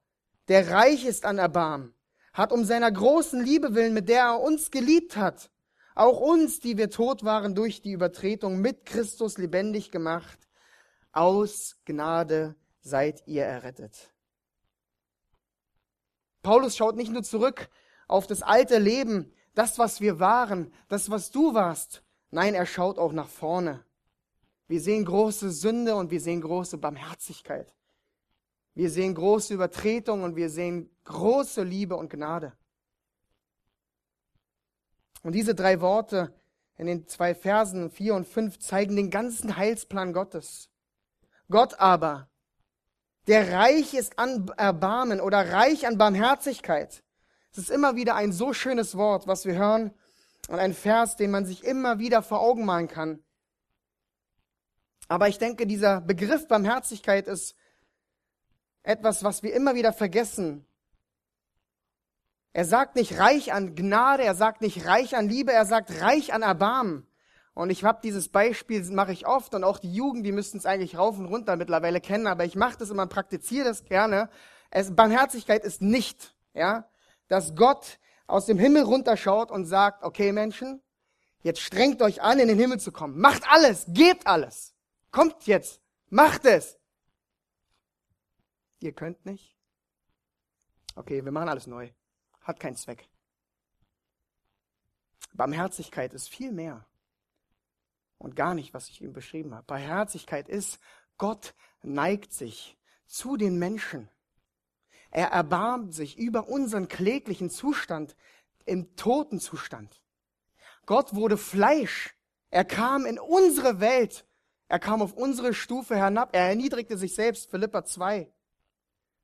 [0.48, 1.94] der reich ist an Erbarmen,
[2.32, 5.52] hat um seiner großen Liebe willen, mit der er uns geliebt hat,
[5.94, 10.48] auch uns, die wir tot waren durch die Übertretung, mit Christus lebendig gemacht.
[11.12, 14.12] Aus Gnade seid ihr errettet.
[16.42, 17.70] Paulus schaut nicht nur zurück
[18.08, 22.02] auf das alte Leben, das, was wir waren, das, was du warst.
[22.30, 23.84] Nein, er schaut auch nach vorne.
[24.68, 27.74] Wir sehen große Sünde und wir sehen große Barmherzigkeit.
[28.74, 32.54] Wir sehen große Übertretung und wir sehen große Liebe und Gnade.
[35.22, 36.32] Und diese drei Worte
[36.78, 40.70] in den zwei Versen vier und fünf zeigen den ganzen Heilsplan Gottes.
[41.50, 42.30] Gott aber,
[43.26, 47.02] der reich ist an Erbarmen oder reich an Barmherzigkeit,
[47.52, 49.92] es ist immer wieder ein so schönes Wort, was wir hören
[50.48, 53.22] und ein Vers, den man sich immer wieder vor Augen malen kann.
[55.08, 57.56] Aber ich denke, dieser Begriff Barmherzigkeit ist
[58.82, 60.64] etwas, was wir immer wieder vergessen.
[62.52, 66.32] Er sagt nicht reich an Gnade, er sagt nicht reich an Liebe, er sagt reich
[66.32, 67.06] an Erbarmen.
[67.54, 70.66] Und ich habe dieses Beispiel, mache ich oft und auch die Jugend, die müssten es
[70.66, 74.30] eigentlich rauf und runter mittlerweile kennen, aber ich mache das immer, praktiziere das gerne.
[74.70, 76.88] Es, Barmherzigkeit ist nicht, ja,
[77.30, 80.82] dass Gott aus dem Himmel runterschaut und sagt, okay Menschen,
[81.42, 83.18] jetzt strengt euch an, in den Himmel zu kommen.
[83.18, 84.74] Macht alles, gebt alles.
[85.12, 86.78] Kommt jetzt, macht es.
[88.80, 89.56] Ihr könnt nicht.
[90.96, 91.90] Okay, wir machen alles neu.
[92.40, 93.08] Hat keinen Zweck.
[95.32, 96.84] Barmherzigkeit ist viel mehr.
[98.18, 99.66] Und gar nicht, was ich ihm beschrieben habe.
[99.66, 100.80] Barmherzigkeit ist,
[101.16, 104.08] Gott neigt sich zu den Menschen
[105.10, 108.16] er erbarmt sich über unseren kläglichen Zustand
[108.64, 110.00] im toten Zustand.
[110.86, 112.14] Gott wurde Fleisch.
[112.50, 114.24] Er kam in unsere Welt.
[114.68, 116.30] Er kam auf unsere Stufe herab.
[116.32, 118.32] Er erniedrigte sich selbst, Philippa 2.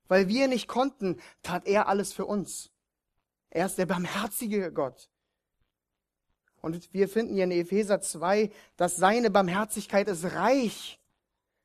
[0.07, 2.71] Weil wir nicht konnten, tat er alles für uns.
[3.49, 5.09] Er ist der barmherzige Gott.
[6.61, 10.99] Und wir finden hier in Epheser 2, dass seine Barmherzigkeit ist reich.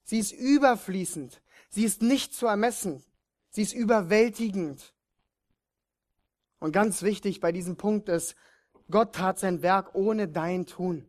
[0.04, 1.42] Sie ist überfließend.
[1.70, 3.02] Sie ist nicht zu ermessen.
[3.52, 4.94] Sie ist überwältigend.
[6.58, 8.34] Und ganz wichtig bei diesem Punkt ist,
[8.90, 11.08] Gott tat sein Werk ohne dein Tun,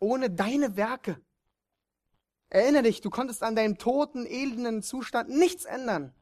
[0.00, 1.20] ohne deine Werke.
[2.50, 6.12] Erinnere dich, du konntest an deinem toten, elenden Zustand nichts ändern.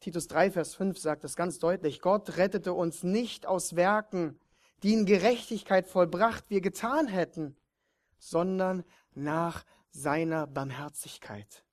[0.00, 4.38] Titus 3, Vers 5 sagt es ganz deutlich, Gott rettete uns nicht aus Werken,
[4.82, 7.56] die in Gerechtigkeit vollbracht wir getan hätten,
[8.18, 11.65] sondern nach seiner Barmherzigkeit.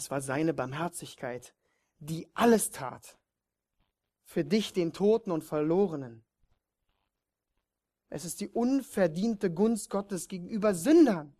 [0.00, 1.54] Es war seine Barmherzigkeit,
[1.98, 3.18] die alles tat.
[4.24, 6.24] Für dich, den Toten und Verlorenen.
[8.08, 11.36] Es ist die unverdiente Gunst Gottes gegenüber Sündern.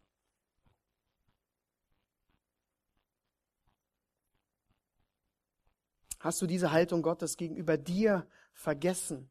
[6.18, 9.30] Hast du diese Haltung Gottes gegenüber dir vergessen?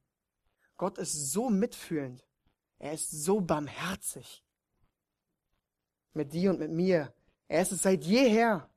[0.76, 2.28] Gott ist so mitfühlend.
[2.80, 4.44] Er ist so barmherzig.
[6.13, 7.13] Mit dir und mit mir.
[7.48, 8.68] Er ist es seit jeher.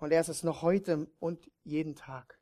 [0.00, 2.38] Und er ist es noch heute und jeden Tag.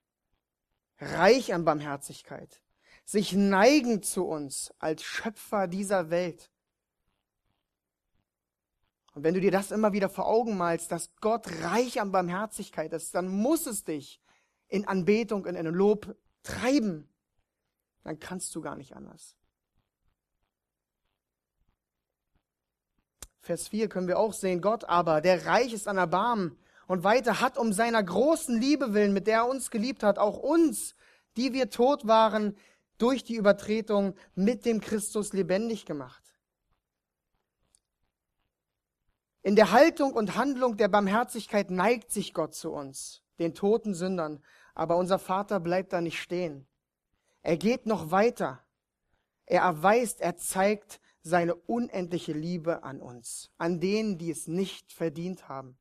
[0.98, 2.62] Reich an Barmherzigkeit.
[3.04, 6.50] Sich neigen zu uns als Schöpfer dieser Welt.
[9.14, 12.92] Und wenn du dir das immer wieder vor Augen malst, dass Gott reich an Barmherzigkeit
[12.92, 14.20] ist, dann muss es dich
[14.68, 17.08] in Anbetung in Lob treiben.
[18.04, 19.34] Dann kannst du gar nicht anders.
[23.40, 26.56] Vers 4 können wir auch sehen, Gott aber, der reich ist an Erbarmen
[26.88, 30.38] Und weiter hat um seiner großen Liebe willen, mit der er uns geliebt hat, auch
[30.38, 30.96] uns,
[31.36, 32.56] die wir tot waren,
[32.96, 36.24] durch die Übertretung mit dem Christus lebendig gemacht.
[39.42, 44.42] In der Haltung und Handlung der Barmherzigkeit neigt sich Gott zu uns, den toten Sündern,
[44.74, 46.66] aber unser Vater bleibt da nicht stehen.
[47.42, 48.64] Er geht noch weiter.
[49.44, 55.48] Er erweist, er zeigt seine unendliche Liebe an uns, an denen, die es nicht verdient
[55.48, 55.77] haben.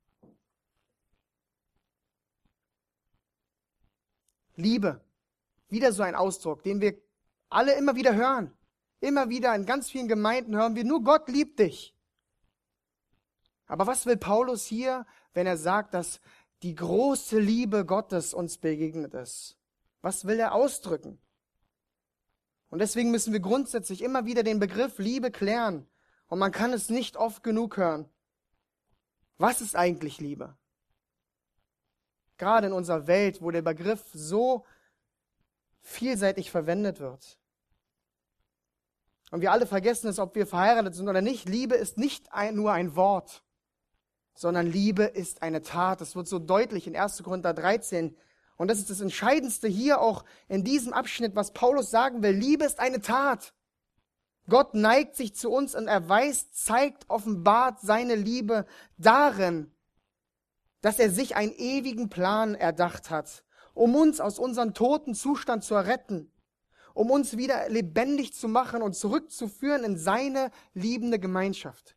[4.58, 5.00] Liebe,
[5.68, 6.98] wieder so ein Ausdruck, den wir
[7.48, 8.52] alle immer wieder hören.
[9.00, 11.94] Immer wieder in ganz vielen Gemeinden hören wir nur Gott liebt dich.
[13.66, 16.20] Aber was will Paulus hier, wenn er sagt, dass
[16.64, 19.56] die große Liebe Gottes uns begegnet ist?
[20.02, 21.20] Was will er ausdrücken?
[22.68, 25.86] Und deswegen müssen wir grundsätzlich immer wieder den Begriff Liebe klären.
[26.26, 28.08] Und man kann es nicht oft genug hören.
[29.36, 30.56] Was ist eigentlich Liebe?
[32.38, 34.64] Gerade in unserer Welt, wo der Begriff so
[35.80, 37.38] vielseitig verwendet wird.
[39.30, 41.48] Und wir alle vergessen es, ob wir verheiratet sind oder nicht.
[41.48, 43.42] Liebe ist nicht ein, nur ein Wort
[44.38, 46.00] sondern Liebe ist eine Tat.
[46.00, 47.22] Das wird so deutlich in 1.
[47.24, 48.16] Korinther 13.
[48.56, 52.36] Und das ist das Entscheidendste hier auch in diesem Abschnitt, was Paulus sagen will.
[52.36, 53.52] Liebe ist eine Tat.
[54.48, 58.64] Gott neigt sich zu uns und erweist, zeigt, offenbart seine Liebe
[58.96, 59.72] darin,
[60.80, 65.74] dass er sich einen ewigen Plan erdacht hat, um uns aus unserem toten Zustand zu
[65.74, 66.32] retten,
[66.94, 71.96] um uns wieder lebendig zu machen und zurückzuführen in seine liebende Gemeinschaft.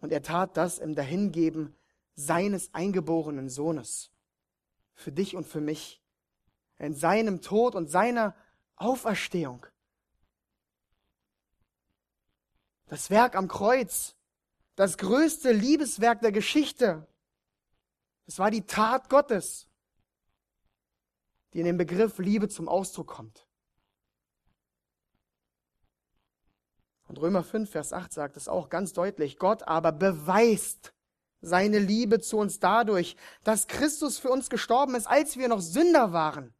[0.00, 1.74] Und er tat das im Dahingeben
[2.14, 4.10] seines eingeborenen Sohnes.
[4.94, 6.02] Für dich und für mich.
[6.78, 8.34] In seinem Tod und seiner
[8.76, 9.66] Auferstehung.
[12.86, 14.14] Das Werk am Kreuz,
[14.76, 17.06] das größte Liebeswerk der Geschichte.
[18.26, 19.68] Es war die Tat Gottes,
[21.52, 23.46] die in dem Begriff Liebe zum Ausdruck kommt.
[27.08, 29.38] Und Römer 5, Vers 8 sagt es auch ganz deutlich.
[29.38, 30.92] Gott aber beweist
[31.40, 36.12] seine Liebe zu uns dadurch, dass Christus für uns gestorben ist, als wir noch Sünder
[36.12, 36.52] waren.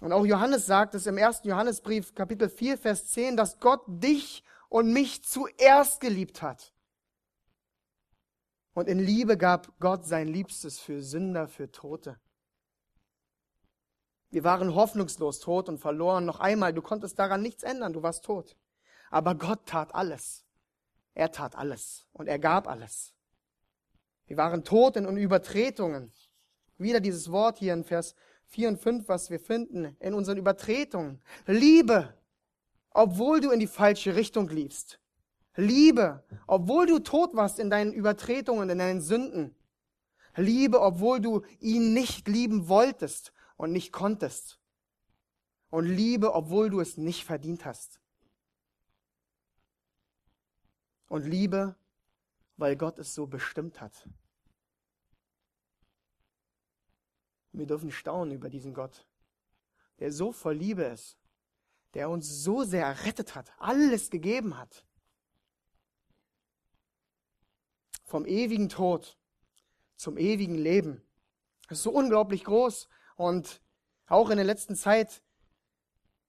[0.00, 4.44] Und auch Johannes sagt es im ersten Johannesbrief, Kapitel 4, Vers 10, dass Gott dich
[4.72, 6.72] und mich zuerst geliebt hat.
[8.72, 12.18] Und in Liebe gab Gott sein Liebstes für Sünder, für Tote.
[14.30, 16.24] Wir waren hoffnungslos tot und verloren.
[16.24, 18.56] Noch einmal, du konntest daran nichts ändern, du warst tot.
[19.10, 20.46] Aber Gott tat alles.
[21.12, 23.12] Er tat alles und er gab alles.
[24.24, 26.14] Wir waren tot in Übertretungen.
[26.78, 28.14] Wieder dieses Wort hier in Vers
[28.46, 31.20] 4 und 5, was wir finden, in unseren Übertretungen.
[31.44, 32.14] Liebe,
[32.94, 34.98] obwohl du in die falsche Richtung liebst.
[35.56, 39.54] Liebe, obwohl du tot warst in deinen Übertretungen, in deinen Sünden.
[40.36, 44.58] Liebe, obwohl du ihn nicht lieben wolltest und nicht konntest.
[45.70, 48.00] Und Liebe, obwohl du es nicht verdient hast.
[51.08, 51.76] Und Liebe,
[52.56, 54.08] weil Gott es so bestimmt hat.
[57.52, 59.06] Wir dürfen staunen über diesen Gott,
[59.98, 61.18] der so voll Liebe ist,
[61.94, 64.84] der uns so sehr errettet hat, alles gegeben hat.
[68.04, 69.16] Vom ewigen Tod
[70.02, 71.00] zum ewigen Leben.
[71.68, 72.88] Das ist so unglaublich groß.
[73.16, 73.62] Und
[74.06, 75.22] auch in der letzten Zeit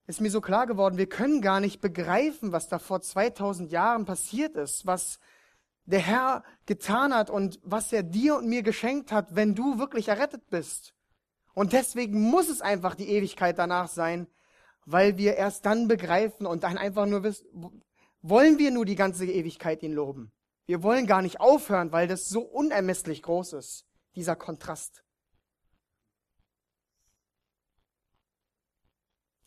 [0.06, 4.06] ist mir so klar geworden, wir können gar nicht begreifen, was da vor 2000 Jahren
[4.06, 5.19] passiert ist, was
[5.86, 10.08] der Herr getan hat und was er dir und mir geschenkt hat, wenn du wirklich
[10.08, 10.93] errettet bist.
[11.54, 14.28] Und deswegen muss es einfach die Ewigkeit danach sein,
[14.86, 17.46] weil wir erst dann begreifen und dann einfach nur wissen,
[18.22, 20.32] wollen wir nur die ganze Ewigkeit ihn loben.
[20.65, 25.04] Wir wollen gar nicht aufhören, weil das so unermesslich groß ist, dieser Kontrast.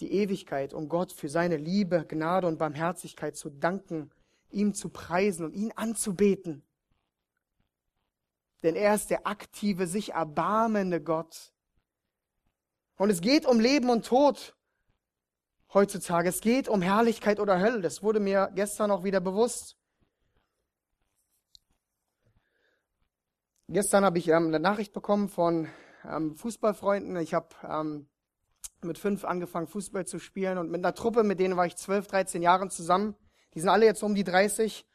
[0.01, 4.11] die Ewigkeit, um Gott für seine Liebe, Gnade und Barmherzigkeit zu danken,
[4.51, 6.63] ihm zu preisen und ihn anzubeten.
[8.63, 11.53] Denn er ist der aktive, sich erbarmende Gott.
[12.97, 14.56] Und es geht um Leben und Tod
[15.77, 16.31] heutzutage.
[16.31, 17.83] Es geht um Herrlichkeit oder Hölle.
[17.83, 19.77] Das wurde mir gestern auch wieder bewusst.
[23.69, 25.69] Gestern habe ich ähm, eine Nachricht bekommen von
[26.09, 27.17] ähm, Fußballfreunden.
[27.17, 28.09] Ich habe ähm,
[28.81, 32.07] mit fünf angefangen, Fußball zu spielen und mit einer Truppe, mit denen war ich zwölf,
[32.07, 33.15] dreizehn Jahren zusammen.
[33.53, 34.87] Die sind alle jetzt um die 30.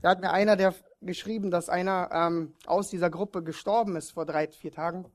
[0.00, 4.26] Da hat mir einer der geschrieben, dass einer ähm, aus dieser Gruppe gestorben ist vor
[4.26, 5.10] drei, vier Tagen.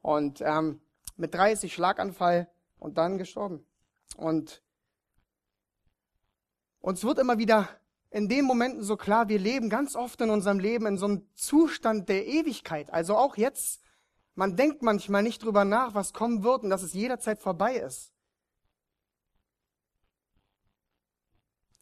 [0.00, 0.80] Und ähm,
[1.18, 2.48] mit 30 Schlaganfall
[2.78, 3.66] und dann gestorben.
[4.16, 4.62] Und
[6.80, 7.68] uns wird immer wieder
[8.10, 11.28] in den Momenten so klar, wir leben ganz oft in unserem Leben in so einem
[11.34, 12.92] Zustand der Ewigkeit.
[12.92, 13.82] Also auch jetzt,
[14.34, 18.12] man denkt manchmal nicht drüber nach, was kommen wird und dass es jederzeit vorbei ist.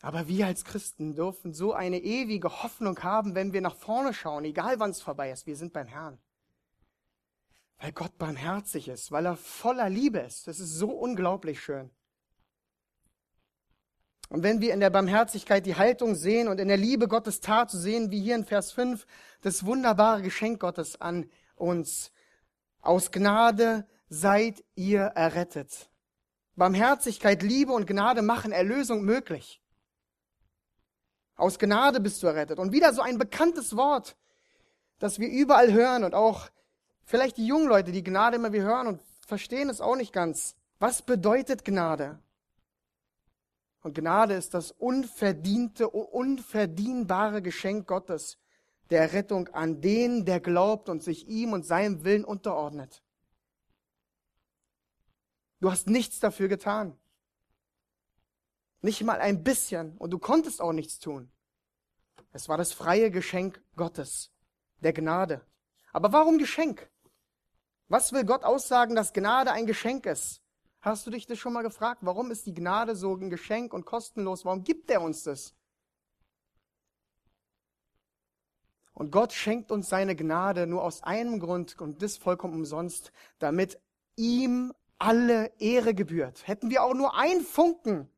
[0.00, 4.44] Aber wir als Christen dürfen so eine ewige Hoffnung haben, wenn wir nach vorne schauen,
[4.44, 5.46] egal wann es vorbei ist.
[5.46, 6.18] Wir sind beim Herrn.
[7.78, 10.46] Weil Gott barmherzig ist, weil er voller Liebe ist.
[10.46, 11.90] Das ist so unglaublich schön.
[14.28, 17.70] Und wenn wir in der Barmherzigkeit die Haltung sehen und in der Liebe Gottes Tat
[17.70, 19.06] sehen, wie hier in Vers 5,
[19.40, 22.12] das wunderbare Geschenk Gottes an uns.
[22.82, 25.90] Aus Gnade seid ihr errettet.
[26.56, 29.62] Barmherzigkeit, Liebe und Gnade machen Erlösung möglich.
[31.36, 32.58] Aus Gnade bist du errettet.
[32.58, 34.16] Und wieder so ein bekanntes Wort,
[34.98, 36.50] das wir überall hören und auch
[37.04, 40.56] vielleicht die jungen Leute, die Gnade immer wir hören und verstehen es auch nicht ganz.
[40.80, 42.18] Was bedeutet Gnade?
[43.82, 48.38] Und Gnade ist das unverdiente, unverdienbare Geschenk Gottes
[48.90, 53.02] der Rettung an den, der glaubt und sich ihm und seinem Willen unterordnet.
[55.60, 56.96] Du hast nichts dafür getan.
[58.80, 59.96] Nicht mal ein bisschen.
[59.98, 61.30] Und du konntest auch nichts tun.
[62.32, 64.30] Es war das freie Geschenk Gottes,
[64.80, 65.44] der Gnade.
[65.92, 66.90] Aber warum Geschenk?
[67.88, 70.42] Was will Gott aussagen, dass Gnade ein Geschenk ist?
[70.88, 71.98] Hast du dich das schon mal gefragt?
[72.00, 74.46] Warum ist die Gnade so ein Geschenk und kostenlos?
[74.46, 75.54] Warum gibt er uns das?
[78.94, 83.78] Und Gott schenkt uns seine Gnade nur aus einem Grund und das vollkommen umsonst, damit
[84.16, 86.48] ihm alle Ehre gebührt.
[86.48, 88.08] Hätten wir auch nur ein Funken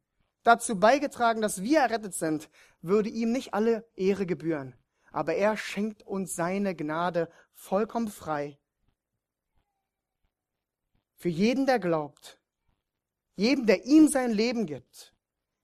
[0.44, 2.50] dazu beigetragen, dass wir errettet sind,
[2.82, 4.76] würde ihm nicht alle Ehre gebühren.
[5.10, 8.60] Aber er schenkt uns seine Gnade vollkommen frei.
[11.16, 12.39] Für jeden, der glaubt.
[13.40, 15.14] Jedem, der ihm sein Leben gibt.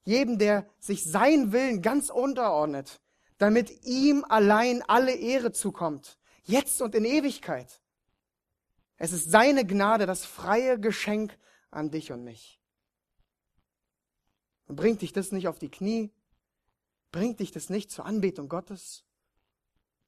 [0.07, 3.03] Jedem, der sich sein Willen ganz unterordnet,
[3.37, 6.19] damit ihm allein alle Ehre zukommt.
[6.45, 7.83] Jetzt und in Ewigkeit.
[8.97, 11.39] Es ist seine Gnade, das freie Geschenk
[11.71, 12.63] an dich und mich.
[14.69, 16.15] Und bringt dich das nicht auf die Knie?
[17.13, 19.05] Bringt dich das nicht zur Anbetung Gottes?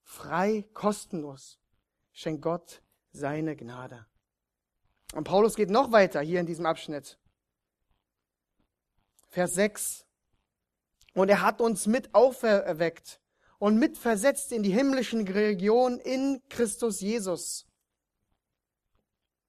[0.04, 1.58] Frei, kostenlos
[2.12, 2.80] schenkt Gott
[3.12, 4.06] seine Gnade.
[5.12, 7.18] Und Paulus geht noch weiter hier in diesem Abschnitt.
[9.38, 10.06] Vers 6.
[11.14, 13.20] Und er hat uns mit auferweckt
[13.58, 17.66] und mit versetzt in die himmlischen Regionen in Christus Jesus.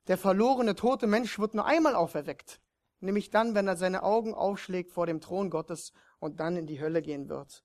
[0.08, 2.62] Der verlorene tote Mensch wird nur einmal auferweckt
[3.02, 6.80] nämlich dann, wenn er seine Augen aufschlägt vor dem Thron Gottes und dann in die
[6.80, 7.64] Hölle gehen wird.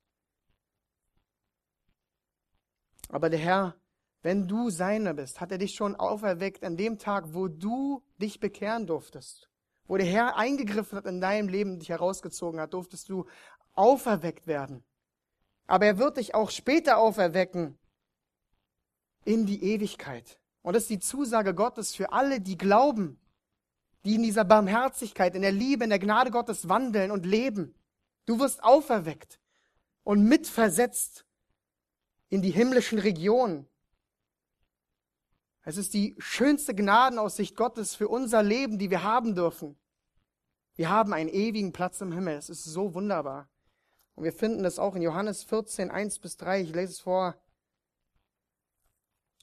[3.08, 3.76] Aber der Herr,
[4.22, 8.40] wenn du seiner bist, hat er dich schon auferweckt an dem Tag, wo du dich
[8.40, 9.50] bekehren durftest.
[9.86, 13.26] Wo der Herr eingegriffen hat in deinem Leben, dich herausgezogen hat, durftest du
[13.74, 14.82] auferweckt werden.
[15.66, 17.78] Aber er wird dich auch später auferwecken
[19.24, 20.38] in die Ewigkeit.
[20.62, 23.18] Und das ist die Zusage Gottes für alle, die glauben
[24.04, 27.74] die in dieser Barmherzigkeit, in der Liebe, in der Gnade Gottes wandeln und leben.
[28.26, 29.40] Du wirst auferweckt
[30.02, 31.24] und mitversetzt
[32.28, 33.66] in die himmlischen Regionen.
[35.64, 39.78] Es ist die schönste Gnadenaussicht Gottes für unser Leben, die wir haben dürfen.
[40.76, 42.36] Wir haben einen ewigen Platz im Himmel.
[42.36, 43.48] Es ist so wunderbar.
[44.14, 46.60] Und wir finden das auch in Johannes 14, 1 bis 3.
[46.60, 47.36] Ich lese es vor.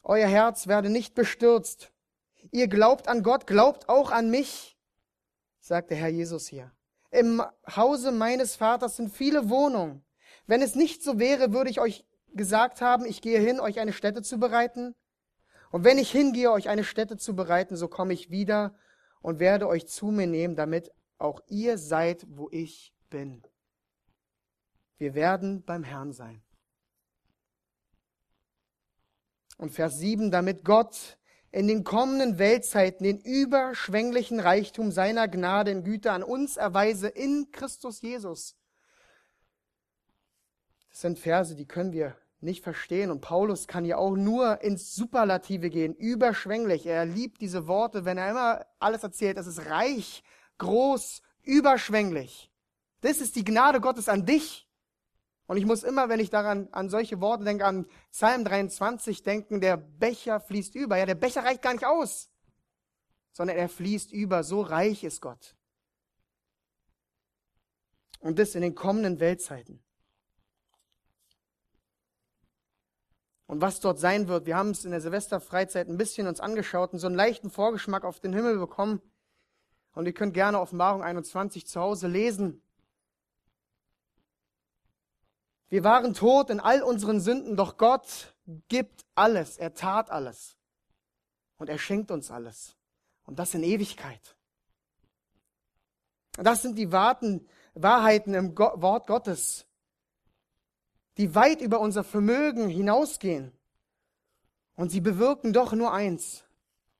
[0.04, 1.92] Euer Herz werde nicht bestürzt.
[2.52, 4.78] Ihr glaubt an Gott, glaubt auch an mich,
[5.60, 6.72] sagt der Herr Jesus hier.
[7.12, 7.44] Im
[7.76, 10.04] Hause meines Vaters sind viele Wohnungen.
[10.48, 13.94] Wenn es nicht so wäre, würde ich euch gesagt haben, ich gehe hin, euch eine
[13.94, 14.96] Stätte zu bereiten.
[15.72, 18.76] Und wenn ich hingehe, euch eine Stätte zu bereiten, so komme ich wieder
[19.22, 23.44] und werde euch zu mir nehmen, damit auch ihr seid, wo ich bin.
[24.98, 26.42] Wir werden beim Herrn sein.
[29.58, 31.18] Und Vers 7, damit Gott
[31.52, 37.52] in den kommenden Weltzeiten den überschwänglichen Reichtum seiner Gnade und Güte an uns erweise in
[37.52, 38.58] Christus Jesus.
[40.90, 43.12] Das sind Verse, die können wir nicht verstehen.
[43.12, 46.86] Und Paulus kann ja auch nur ins Superlative gehen, überschwänglich.
[46.86, 49.38] Er liebt diese Worte, wenn er immer alles erzählt.
[49.38, 50.24] Es ist reich,
[50.58, 52.52] groß, überschwänglich.
[53.02, 54.68] Das ist die Gnade Gottes an dich.
[55.48, 59.60] Und ich muss immer, wenn ich daran an solche Worte denke, an Psalm 23 denken,
[59.60, 60.98] der Becher fließt über.
[60.98, 62.30] Ja, der Becher reicht gar nicht aus,
[63.34, 64.44] sondern er fließt über.
[64.44, 65.56] So reich ist Gott.
[68.20, 69.84] Und das in den kommenden Weltzeiten.
[73.52, 76.94] Und was dort sein wird, wir haben es in der Silvesterfreizeit ein bisschen uns angeschaut
[76.94, 79.02] und so einen leichten Vorgeschmack auf den Himmel bekommen.
[79.92, 82.64] Und ihr könnt gerne Offenbarung 21 zu Hause lesen.
[85.68, 88.34] Wir waren tot in all unseren Sünden, doch Gott
[88.70, 89.58] gibt alles.
[89.58, 90.56] Er tat alles.
[91.58, 92.78] Und er schenkt uns alles.
[93.26, 94.38] Und das in Ewigkeit.
[96.38, 99.66] Das sind die Wahrheiten im Wort Gottes,
[101.18, 103.52] die weit über unser Vermögen hinausgehen.
[104.76, 106.44] Und sie bewirken doch nur eins,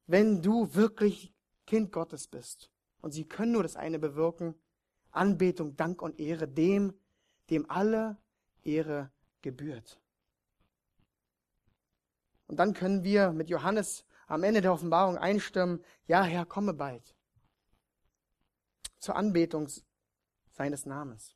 [0.08, 1.34] wenn du wirklich
[1.66, 2.70] Kind Gottes bist.
[3.02, 4.56] Und sie können nur das eine bewirken,
[5.12, 6.94] Anbetung, Dank und Ehre dem,
[7.50, 8.18] dem alle
[8.64, 9.10] Ehre
[9.42, 10.00] gebührt.
[12.48, 17.16] Und dann können wir mit Johannes am Ende der Offenbarung einstimmen, ja Herr, komme bald
[19.00, 19.68] zur Anbetung
[20.52, 21.36] seines Namens.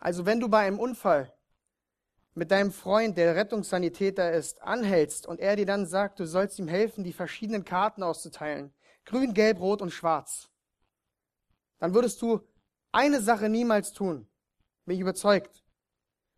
[0.00, 1.32] Also wenn du bei einem Unfall
[2.34, 6.68] mit deinem Freund, der Rettungssanitäter ist, anhältst und er dir dann sagt, du sollst ihm
[6.68, 8.72] helfen, die verschiedenen Karten auszuteilen,
[9.04, 10.48] grün, gelb, rot und schwarz,
[11.78, 12.40] dann würdest du
[12.92, 14.26] eine Sache niemals tun.
[14.86, 15.62] Bin ich überzeugt.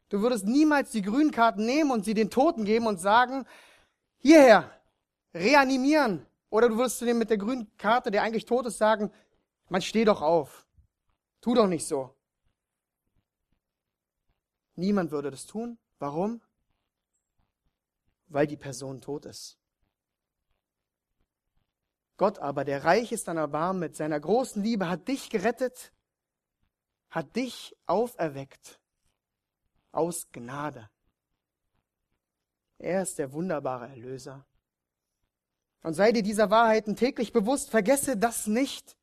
[0.09, 3.47] Du würdest niemals die grünen Karten nehmen und sie den Toten geben und sagen,
[4.19, 4.71] hierher,
[5.33, 6.27] reanimieren.
[6.51, 9.11] Oder du würdest zu dem mit der grünen Karte, der eigentlich tot ist, sagen,
[9.69, 10.67] man steh doch auf.
[11.41, 12.15] Tu doch nicht so.
[14.75, 15.79] Niemand würde das tun.
[15.99, 16.41] Warum?
[18.29, 19.59] Weil die Person tot ist.
[22.17, 25.93] Gott aber, der reich ist an Erbarmen mit seiner großen Liebe, hat dich gerettet,
[27.11, 28.81] hat dich auferweckt
[29.91, 30.89] aus Gnade.
[32.79, 34.47] Er ist der wunderbare Erlöser.
[35.83, 38.97] Und sei dir dieser Wahrheiten täglich bewusst, vergesse das nicht,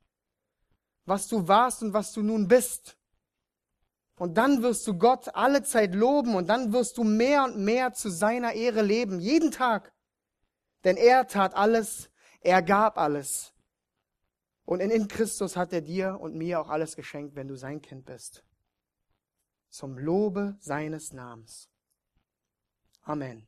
[1.05, 2.97] was du warst und was du nun bist.
[4.19, 7.93] Und dann wirst du Gott alle Zeit loben und dann wirst du mehr und mehr
[7.93, 9.93] zu seiner Ehre leben, jeden Tag.
[10.83, 12.09] Denn er tat alles,
[12.41, 13.53] er gab alles.
[14.65, 18.05] Und in Christus hat er dir und mir auch alles geschenkt, wenn du sein Kind
[18.05, 18.43] bist.
[19.69, 21.69] Zum Lobe seines Namens.
[23.03, 23.47] Amen.